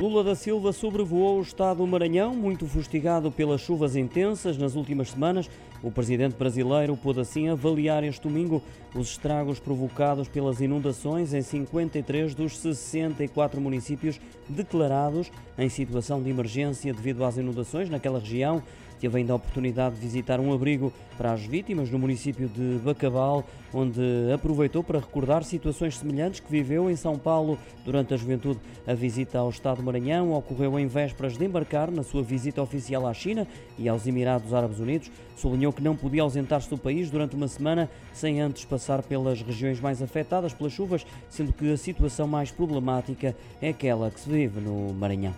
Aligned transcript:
Lula 0.00 0.24
da 0.24 0.34
Silva 0.34 0.72
sobrevoou 0.72 1.38
o 1.38 1.42
estado 1.42 1.76
do 1.76 1.86
Maranhão, 1.86 2.34
muito 2.34 2.66
fustigado 2.66 3.30
pelas 3.30 3.60
chuvas 3.60 3.94
intensas 3.94 4.58
nas 4.58 4.74
últimas 4.74 5.10
semanas. 5.10 5.48
O 5.84 5.90
presidente 5.90 6.34
brasileiro 6.34 6.96
pôde 6.96 7.20
assim 7.20 7.48
avaliar 7.48 8.02
este 8.02 8.22
domingo 8.22 8.60
os 8.92 9.10
estragos 9.10 9.60
provocados 9.60 10.26
pelas 10.26 10.60
inundações 10.60 11.32
em 11.32 11.42
53 11.42 12.34
dos 12.34 12.58
64 12.58 13.60
municípios 13.60 14.20
declarados 14.48 15.30
em 15.56 15.68
situação 15.68 16.20
de 16.20 16.28
emergência 16.28 16.92
devido 16.92 17.24
às 17.24 17.36
inundações 17.36 17.88
naquela 17.88 18.18
região. 18.18 18.64
Teve 19.04 19.18
ainda 19.18 19.34
a 19.34 19.36
oportunidade 19.36 19.96
de 19.96 20.00
visitar 20.00 20.40
um 20.40 20.50
abrigo 20.50 20.90
para 21.18 21.30
as 21.30 21.42
vítimas 21.42 21.90
no 21.90 21.98
município 21.98 22.48
de 22.48 22.78
Bacabal, 22.82 23.44
onde 23.70 24.00
aproveitou 24.32 24.82
para 24.82 24.98
recordar 24.98 25.44
situações 25.44 25.98
semelhantes 25.98 26.40
que 26.40 26.50
viveu 26.50 26.90
em 26.90 26.96
São 26.96 27.18
Paulo 27.18 27.58
durante 27.84 28.14
a 28.14 28.16
juventude. 28.16 28.60
A 28.86 28.94
visita 28.94 29.38
ao 29.38 29.50
Estado 29.50 29.76
do 29.76 29.82
Maranhão 29.82 30.32
ocorreu 30.32 30.78
em 30.78 30.86
vésperas 30.86 31.36
de 31.36 31.44
embarcar 31.44 31.90
na 31.90 32.02
sua 32.02 32.22
visita 32.22 32.62
oficial 32.62 33.06
à 33.06 33.12
China 33.12 33.46
e 33.78 33.90
aos 33.90 34.06
Emirados 34.06 34.54
Árabes 34.54 34.80
Unidos. 34.80 35.10
Sublinhou 35.36 35.70
que 35.70 35.82
não 35.82 35.94
podia 35.94 36.22
ausentar-se 36.22 36.70
do 36.70 36.78
país 36.78 37.10
durante 37.10 37.36
uma 37.36 37.46
semana 37.46 37.90
sem 38.10 38.40
antes 38.40 38.64
passar 38.64 39.02
pelas 39.02 39.42
regiões 39.42 39.80
mais 39.80 40.00
afetadas 40.00 40.54
pelas 40.54 40.72
chuvas, 40.72 41.04
sendo 41.28 41.52
que 41.52 41.70
a 41.70 41.76
situação 41.76 42.26
mais 42.26 42.50
problemática 42.50 43.36
é 43.60 43.68
aquela 43.68 44.10
que 44.10 44.20
se 44.20 44.30
vive 44.30 44.62
no 44.62 44.94
Maranhão. 44.94 45.34